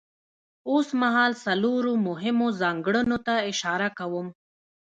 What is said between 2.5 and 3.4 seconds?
ځانګړنو ته